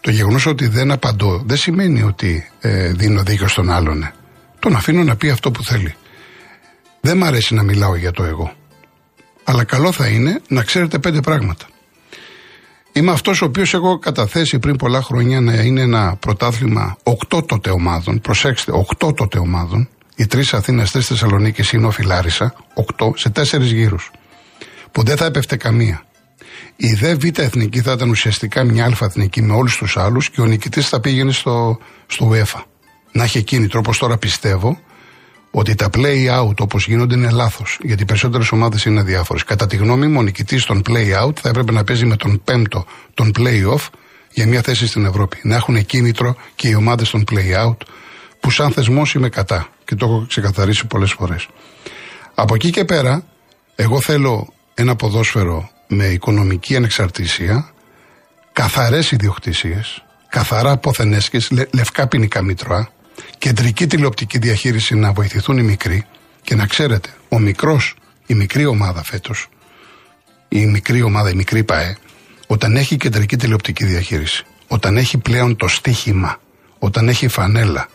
το 0.00 0.10
γεγονός 0.10 0.46
ότι 0.46 0.66
δεν 0.66 0.90
απαντώ 0.90 1.42
δεν 1.46 1.56
σημαίνει 1.56 2.02
ότι 2.02 2.50
ε, 2.60 2.92
δίνω 2.92 3.22
δίκιο 3.22 3.48
στον 3.48 3.70
άλλον. 3.70 4.10
Τον 4.58 4.76
αφήνω 4.76 5.02
να 5.02 5.16
πει 5.16 5.30
αυτό 5.30 5.50
που 5.50 5.64
θέλει. 5.64 5.94
Δεν 7.00 7.16
μ' 7.16 7.24
αρέσει 7.24 7.54
να 7.54 7.62
μιλάω 7.62 7.96
για 7.96 8.10
το 8.10 8.24
εγώ. 8.24 8.52
Αλλά 9.48 9.64
καλό 9.64 9.92
θα 9.92 10.06
είναι 10.06 10.40
να 10.48 10.62
ξέρετε 10.62 10.98
πέντε 10.98 11.20
πράγματα. 11.20 11.66
Είμαι 12.92 13.12
αυτός 13.12 13.42
ο 13.42 13.44
οποίος 13.44 13.74
έχω 13.74 13.98
καταθέσει 13.98 14.58
πριν 14.58 14.76
πολλά 14.76 15.02
χρόνια 15.02 15.40
να 15.40 15.54
είναι 15.54 15.80
ένα 15.80 16.16
πρωτάθλημα 16.16 16.96
οκτώ 17.02 17.42
τότε 17.42 17.70
ομάδων. 17.70 18.20
Προσέξτε, 18.20 18.72
οκτώ 18.72 19.12
τότε 19.12 19.38
ομάδων. 19.38 19.88
Οι 20.16 20.26
τρεις 20.26 20.54
Αθήνα, 20.54 20.86
τρεις 20.86 21.06
Θεσσαλονίκη 21.06 21.76
είναι 21.76 21.86
ο 21.86 21.90
Φιλάρισα, 21.90 22.54
οκτώ 22.74 23.12
σε 23.16 23.30
τέσσερις 23.30 23.70
γύρους. 23.72 24.10
Που 24.92 25.02
δεν 25.02 25.16
θα 25.16 25.24
έπεφτε 25.24 25.56
καμία. 25.56 26.02
Η 26.76 26.94
δε 26.94 27.14
Β' 27.14 27.38
Εθνική 27.38 27.80
θα 27.80 27.92
ήταν 27.92 28.10
ουσιαστικά 28.10 28.64
μια 28.64 28.84
Α' 28.84 28.96
Εθνική 29.00 29.42
με 29.42 29.54
όλους 29.54 29.76
τους 29.76 29.96
άλλους 29.96 30.30
και 30.30 30.40
ο 30.40 30.44
νικητής 30.44 30.88
θα 30.88 31.00
πήγαινε 31.00 31.32
στο, 31.32 31.78
στο 32.06 32.30
UEFA. 32.32 32.62
Να 33.12 33.24
έχει 33.24 33.42
κίνητρο, 33.42 33.80
όπω 33.86 33.98
τώρα 33.98 34.16
πιστεύω, 34.16 34.80
ότι 35.58 35.74
τα 35.74 35.88
play 35.92 36.40
out 36.40 36.56
όπως 36.58 36.86
γίνονται 36.86 37.14
είναι 37.14 37.30
λάθος. 37.30 37.78
Γιατί 37.82 38.02
οι 38.02 38.04
περισσότερες 38.04 38.52
ομάδες 38.52 38.84
είναι 38.84 39.02
διάφορες. 39.02 39.44
Κατά 39.44 39.66
τη 39.66 39.76
γνώμη 39.76 40.06
μου, 40.06 40.18
ο 40.18 40.22
νικητής 40.22 40.64
των 40.64 40.82
play 40.88 41.24
out 41.24 41.36
θα 41.40 41.48
έπρεπε 41.48 41.72
να 41.72 41.84
παίζει 41.84 42.04
με 42.04 42.16
τον 42.16 42.40
πέμπτο 42.44 42.86
των 43.14 43.32
play 43.38 43.72
off 43.74 43.88
για 44.32 44.46
μια 44.46 44.62
θέση 44.62 44.86
στην 44.86 45.04
Ευρώπη. 45.04 45.38
Να 45.42 45.56
έχουν 45.56 45.86
κίνητρο 45.86 46.36
και 46.54 46.68
οι 46.68 46.74
ομάδες 46.74 47.10
των 47.10 47.24
play 47.30 47.66
out, 47.66 47.76
που 48.40 48.50
σαν 48.50 48.72
θεσμός 48.72 49.14
είμαι 49.14 49.28
κατά. 49.28 49.68
Και 49.84 49.94
το 49.94 50.06
έχω 50.06 50.24
ξεκαθαρίσει 50.28 50.86
πολλές 50.86 51.12
φορές. 51.12 51.48
Από 52.34 52.54
εκεί 52.54 52.70
και 52.70 52.84
πέρα, 52.84 53.24
εγώ 53.74 54.00
θέλω 54.00 54.52
ένα 54.74 54.96
ποδόσφαιρο 54.96 55.70
με 55.86 56.06
οικονομική 56.06 56.76
ανεξαρτησία, 56.76 57.70
καθαρές 58.52 59.10
ιδιοκτησίες, 59.10 60.04
καθαρά 60.28 60.70
αποθενέσκε, 60.70 61.38
λευκά 61.72 62.06
ποινικά 62.06 62.42
μήτρωα, 62.42 62.90
κεντρική 63.38 63.86
τηλεοπτική 63.86 64.38
διαχείριση 64.38 64.94
να 64.94 65.12
βοηθηθούν 65.12 65.58
οι 65.58 65.62
μικροί 65.62 66.06
και 66.42 66.54
να 66.54 66.66
ξέρετε, 66.66 67.08
ο 67.28 67.38
μικρός, 67.38 67.94
η 68.26 68.34
μικρή 68.34 68.66
ομάδα 68.66 69.04
φέτος, 69.04 69.48
η 70.48 70.66
μικρή 70.66 71.02
ομάδα, 71.02 71.30
η 71.30 71.34
μικρή 71.34 71.64
ΠαΕ, 71.64 71.96
όταν 72.46 72.76
έχει 72.76 72.96
κεντρική 72.96 73.36
τηλεοπτική 73.36 73.84
διαχείριση, 73.84 74.44
όταν 74.66 74.96
έχει 74.96 75.18
πλέον 75.18 75.56
το 75.56 75.68
στίχημα, 75.68 76.40
όταν 76.78 77.08
έχει 77.08 77.28
φανέλα, 77.28 77.88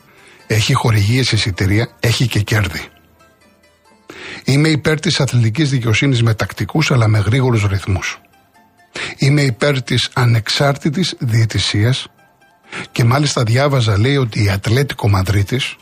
έχει 0.48 0.74
χορηγίες 0.74 1.32
εισιτηρία, 1.32 1.90
έχει 2.00 2.28
και 2.28 2.40
κέρδη. 2.40 2.88
Είμαι 4.44 4.70
υπέρ 4.70 5.00
της 5.00 5.20
αθλητικής 5.20 5.70
δικαιοσύνης 5.70 6.24
με 6.24 6.34
τακτικούς 6.34 6.92
αλλά 6.92 7.08
με 7.08 7.20
γρήγορους 7.20 7.66
ρυθμούς. 7.66 8.22
Είμαι 9.18 9.42
υπέρ 9.42 9.82
της 9.82 10.10
ανεξάρτητης 10.14 11.16
διαιτησίας 11.20 12.08
και 12.92 13.04
μάλιστα 13.04 13.44
διάβαζα 13.44 14.00
λέει 14.00 14.18
ότι 14.18 14.44
η 14.44 14.50
Ατλέτικο 14.50 15.10
Μαδρίτης 15.10 15.76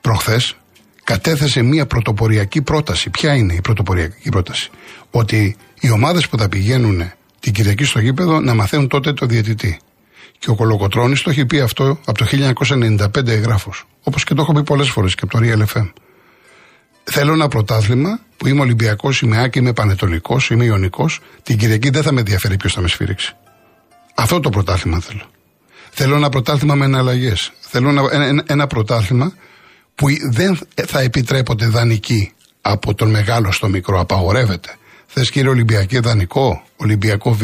προχθές 0.00 0.56
κατέθεσε 1.04 1.62
μια 1.62 1.86
πρωτοποριακή 1.86 2.62
πρόταση. 2.62 3.10
Ποια 3.10 3.34
είναι 3.34 3.52
η 3.52 3.60
πρωτοποριακή 3.60 4.28
πρόταση; 4.28 4.70
Ότι 5.10 5.56
οι 5.80 5.90
ομάδες 5.90 6.28
που 6.28 6.38
θα 6.38 6.48
πηγαίνουν 6.48 7.12
την 7.40 7.52
Κυριακή 7.52 7.84
στο 7.84 8.00
γήπεδο 8.00 8.40
να 8.40 8.54
μαθαίνουν 8.54 8.88
τότε 8.88 9.12
το 9.12 9.26
διαιτητή. 9.26 9.78
Και 10.38 10.50
ο 10.50 10.54
Κολοκοτρώνης 10.54 11.22
το 11.22 11.30
έχει 11.30 11.46
πει 11.46 11.60
αυτό 11.60 11.98
από 12.04 12.18
το 12.18 12.24
1995 12.24 13.26
εγγράφος. 13.26 13.84
Όπως 14.02 14.24
και 14.24 14.34
το 14.34 14.42
έχω 14.42 14.52
πει 14.52 14.62
πολλές 14.62 14.88
φορές 14.88 15.14
και 15.14 15.20
από 15.24 15.38
το 15.38 15.38
Real 15.42 15.76
FM. 15.76 15.92
Θέλω 17.04 17.32
ένα 17.32 17.48
πρωτάθλημα 17.48 18.20
που 18.36 18.48
είμαι 18.48 18.60
Ολυμπιακός, 18.60 19.20
είμαι 19.20 19.42
Άκη, 19.42 19.58
είμαι 19.58 19.72
Πανετολικός, 19.72 20.50
είμαι 20.50 20.64
Ιωνικός. 20.64 21.20
Την 21.42 21.58
Κυριακή 21.58 21.90
δεν 21.90 22.02
θα 22.02 22.12
με 22.12 22.20
ενδιαφέρει 22.20 22.56
ποιος 22.56 22.72
θα 22.72 22.80
με 22.80 22.88
σφύριξει. 22.88 23.36
Αυτό 24.14 24.40
το 24.40 24.50
πρωτάθλημα 24.50 25.00
θέλω. 25.00 25.22
Θέλω 26.00 26.16
ένα 26.16 26.28
πρωτάθλημα 26.28 26.74
με 26.74 26.84
εναλλαγές. 26.84 27.52
Θέλω 27.60 27.88
ένα, 27.88 28.08
ένα, 28.10 28.42
ένα 28.46 28.66
πρωτάθλημα 28.66 29.32
που 29.94 30.06
δεν 30.30 30.58
θα 30.86 31.00
επιτρέπονται 31.00 31.66
δανεικοί 31.66 32.32
από 32.60 32.94
τον 32.94 33.10
μεγάλο 33.10 33.52
στο 33.52 33.68
μικρό. 33.68 34.00
Απαγορεύεται. 34.00 34.76
Θες 35.06 35.30
κύριε 35.30 35.48
Ολυμπιακή 35.48 35.98
δανεικό, 35.98 36.62
Ολυμπιακό 36.76 37.32
Β 37.32 37.42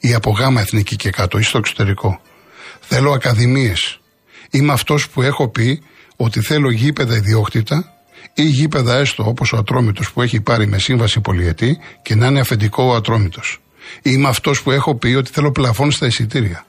ή 0.00 0.14
από 0.14 0.30
γάμα 0.30 0.60
εθνική 0.60 0.96
και 0.96 1.10
κάτω 1.10 1.38
ή 1.38 1.42
στο 1.42 1.58
εξωτερικό. 1.58 2.20
Θέλω 2.80 3.12
ακαδημίες. 3.12 4.00
Είμαι 4.50 4.72
αυτός 4.72 5.08
που 5.08 5.22
έχω 5.22 5.48
πει 5.48 5.82
ότι 6.16 6.40
θέλω 6.40 6.70
γήπεδα 6.70 7.16
ιδιόκτητα 7.16 7.92
ή 8.34 8.42
γήπεδα 8.42 8.96
έστω 8.96 9.24
όπως 9.26 9.52
ο 9.52 9.56
Ατρόμητος 9.56 10.12
που 10.12 10.22
έχει 10.22 10.40
πάρει 10.40 10.66
με 10.66 10.78
σύμβαση 10.78 11.20
πολιετή 11.20 11.78
και 12.02 12.14
να 12.14 12.26
είναι 12.26 12.40
αφεντικό 12.40 12.82
ο 12.82 12.94
Ατρόμητος. 12.94 13.60
Είμαι 14.02 14.28
αυτός 14.28 14.62
που 14.62 14.70
έχω 14.70 14.94
πει 14.94 15.08
ότι 15.14 15.30
θέλω 15.32 15.52
πλαφόν 15.52 15.90
στα 15.90 16.06
εισιτήρια. 16.06 16.66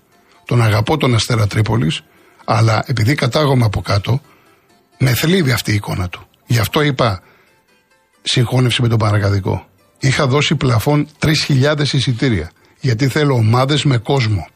Τον 0.50 0.62
αγαπώ 0.62 0.98
τον 0.98 1.13
Αστέρα 1.15 1.48
Τρίπολης, 1.48 2.01
αλλά 2.46 2.84
επειδή 2.86 3.15
κατάγομαι 3.15 3.65
από 3.65 3.82
κάτω, 3.82 4.22
με 4.98 5.13
θλίβει 5.13 5.51
αυτή 5.51 5.72
η 5.72 5.74
εικόνα 5.74 6.10
του. 6.10 6.27
Γι' 6.46 6.60
αυτό 6.60 6.82
είπα 6.82 7.22
συγχώνευση 8.22 8.82
με 8.82 8.88
τον 8.88 8.98
Παρακαδικό. 8.98 9.68
Είχα 10.00 10.27
δώσει 10.27 10.56
πλαφόν 10.56 11.08
3.000 11.20 11.79
εισιτήρια. 11.79 12.51
Γιατί 12.79 13.08
θέλω 13.08 13.34
ομάδες 13.34 13.84
με 13.84 13.98
κόσμο. 13.98 14.48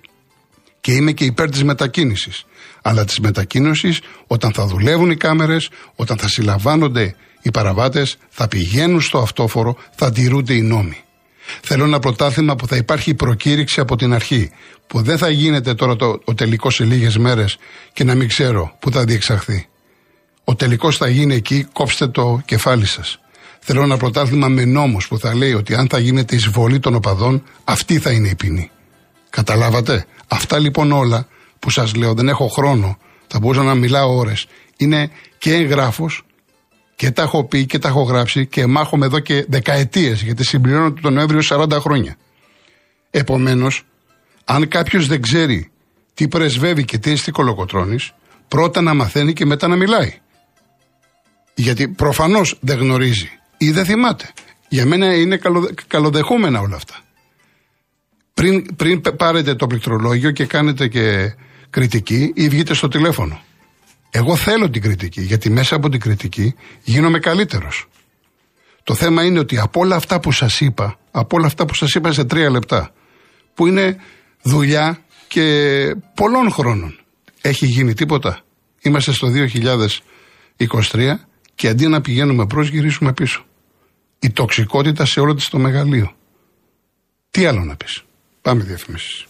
Και 0.82 0.94
είμαι 0.94 1.12
και 1.12 1.26
υπέρ 1.26 1.50
της 1.50 1.64
μετακίνησης. 1.64 2.46
Αλλά 2.82 3.06
της 3.06 3.20
μετακίνηση 3.20 3.98
όταν 4.28 4.54
θα 4.54 4.66
δουλεύουν 4.66 5.12
οι 5.12 5.16
κάμερες, 5.16 5.70
όταν 5.96 6.18
θα 6.18 6.28
συλλαμβάνονται 6.28 7.16
οι 7.42 7.52
παραβάτες, 7.52 8.18
θα 8.30 8.48
πηγαίνουν 8.48 9.02
στο 9.02 9.18
αυτόφορο, 9.18 9.78
θα 9.96 10.12
τηρούνται 10.12 10.54
οι 10.54 10.62
νόμοι. 10.62 10.98
Θέλω 11.62 11.84
ένα 11.84 12.00
πρωτάθλημα 12.00 12.56
που 12.56 12.68
θα 12.68 12.76
υπάρχει 12.76 13.14
προκήρυξη 13.14 13.80
από 13.80 13.96
την 13.96 14.14
αρχή. 14.14 14.52
Που 14.88 15.02
δεν 15.02 15.18
θα 15.18 15.30
γίνεται 15.30 15.74
τώρα 15.74 15.96
το, 15.96 16.20
ο 16.24 16.34
τελικός 16.34 16.76
σε 16.76 16.84
λίγες 16.84 17.18
μέρες 17.18 17.58
και 17.94 18.04
να 18.04 18.16
μην 18.16 18.28
ξέρω 18.28 18.76
πού 18.80 18.92
θα 18.92 19.04
διεξαχθεί. 19.04 19.68
Ο 20.44 20.56
τελικός 20.56 20.98
θα 20.98 21.08
γίνει 21.08 21.36
εκεί, 21.36 21.68
κόψτε 21.74 22.08
το 22.08 22.42
κεφάλι 22.46 22.86
σας. 22.86 23.20
Θέλω 23.60 23.82
ένα 23.82 23.98
πρωτάθλημα 23.98 24.48
με 24.48 24.66
νόμους 24.66 25.08
που 25.08 25.20
θα 25.20 25.36
λέει 25.36 25.54
ότι 25.54 25.76
αν 25.76 25.88
θα 25.90 26.00
γίνεται 26.00 26.36
εισβολή 26.36 26.80
των 26.80 26.96
οπαδών, 26.96 27.44
αυτή 27.64 28.00
θα 28.00 28.12
είναι 28.12 28.28
η 28.28 28.36
ποινή. 28.36 28.72
Καταλάβατε; 29.30 30.06
Αυτά 30.28 30.60
λοιπόν 30.60 30.92
όλα 30.92 31.28
που 31.60 31.70
σας 31.70 31.96
λέω, 31.96 32.14
δεν 32.14 32.28
έχω 32.28 32.48
χρόνο, 32.48 32.98
θα 33.28 33.40
μπορούσα 33.40 33.64
να 33.64 33.76
μιλάω 33.76 34.16
ώρες. 34.16 34.48
Είναι 34.78 35.10
και 35.38 35.54
εγγράφος 35.54 36.24
και 37.04 37.12
τα 37.12 37.22
έχω 37.22 37.44
πει 37.44 37.66
και 37.66 37.80
τα 37.80 37.88
έχω 37.88 38.02
γράψει 38.02 38.46
και 38.48 38.66
μάχομαι 38.66 39.06
εδώ 39.06 39.20
και 39.20 39.46
δεκαετίες 39.48 40.22
γιατί 40.22 40.44
συμπληρώνω 40.46 40.92
τον 40.92 41.14
Νοέμβριο 41.14 41.42
40 41.50 41.72
χρόνια. 41.72 42.16
Επομένως, 43.10 43.84
αν 44.46 44.68
κάποιος 44.68 45.08
δεν 45.08 45.22
ξέρει 45.22 45.72
τι 46.14 46.28
πρεσβεύει 46.28 46.86
και 46.86 46.98
τι 46.98 47.12
είστε 47.12 47.32
κολοκοτρόνη, 47.32 47.98
πρώτα 48.48 48.82
να 48.82 48.94
μαθαίνει 48.94 49.34
και 49.34 49.46
μετά 49.46 49.68
να 49.68 49.76
μιλάει. 49.76 50.20
Γιατί 51.54 51.88
προφανώς 51.88 52.58
δεν 52.62 52.78
γνωρίζει 52.78 53.30
ή 53.58 53.72
δεν 53.72 53.86
θυμάται. 53.86 54.34
Για 54.70 54.86
μένα 54.86 55.16
είναι 55.16 55.38
καλο, 55.38 55.70
καλοδεχούμενα 55.88 56.60
όλα 56.60 56.76
αυτά. 56.76 56.96
Πριν, 58.34 58.76
πριν 58.76 59.02
πάρετε 59.18 59.56
το 59.56 59.68
πληκτρολόγιο 59.68 60.32
και 60.32 60.46
κάνετε 60.46 60.88
και 60.88 61.36
κριτική 61.70 62.32
ή 62.36 62.50
βγείτε 62.50 62.74
στο 62.74 62.88
τηλέφωνο. 62.88 63.42
Εγώ 64.16 64.36
θέλω 64.36 64.70
την 64.70 64.82
κριτική, 64.82 65.22
γιατί 65.22 65.50
μέσα 65.50 65.76
από 65.76 65.90
την 65.90 66.00
κριτική 66.00 66.56
γίνομαι 66.84 67.20
καλύτερος. 67.20 67.88
Το 68.84 68.94
θέμα 68.94 69.24
είναι 69.24 69.40
ότι 69.40 69.58
από 69.58 69.80
όλα 69.80 69.96
αυτά 69.96 70.20
που 70.20 70.32
σας 70.32 70.62
είπα, 70.62 71.00
από 71.12 71.38
όλα 71.38 71.46
αυτά 71.46 71.66
που 71.66 71.74
σας 71.74 71.94
είπα 71.94 72.12
σε 72.12 72.26
τρία 72.26 72.50
λεπτά, 72.50 72.94
που 73.54 73.68
είναι 73.68 73.98
δουλειά 74.42 75.04
και 75.28 75.96
πολλών 76.14 76.52
χρόνων, 76.52 77.00
έχει 77.42 77.66
γίνει 77.66 77.94
τίποτα. 77.94 78.42
Είμαστε 78.82 79.12
στο 79.12 79.28
2023 79.28 81.20
και 81.56 81.68
αντί 81.68 81.88
να 81.88 82.02
πηγαίνουμε 82.02 82.46
προς 82.46 82.70
γυρίσουμε 82.70 83.14
πίσω. 83.14 83.46
Η 84.20 84.32
τοξικότητα 84.32 85.06
σε 85.06 85.20
όλο 85.20 85.34
της 85.34 85.50
το 85.50 85.58
μεγαλείο. 85.60 86.16
Τι 87.32 87.46
άλλο 87.46 87.64
να 87.64 87.76
πεις; 87.76 88.04
Πάμε 88.42 88.64
διαφημίσεις. 88.64 89.26